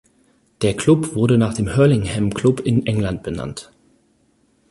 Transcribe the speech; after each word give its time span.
Der 0.63 0.75
Club 0.75 1.13
wurde 1.13 1.37
nach 1.37 1.53
dem 1.53 1.77
Hurlingham 1.77 2.33
Club 2.33 2.61
in 2.61 2.87
England 2.87 3.21
benannt. 3.21 3.71